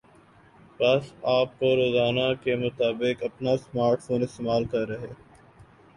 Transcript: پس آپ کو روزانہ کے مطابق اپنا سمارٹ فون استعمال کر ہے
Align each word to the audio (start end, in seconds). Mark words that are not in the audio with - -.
پس 0.79 1.11
آپ 1.31 1.59
کو 1.59 1.75
روزانہ 1.75 2.27
کے 2.43 2.55
مطابق 2.55 3.23
اپنا 3.23 3.55
سمارٹ 3.59 4.01
فون 4.01 4.23
استعمال 4.23 4.65
کر 4.71 4.99
ہے 4.99 5.13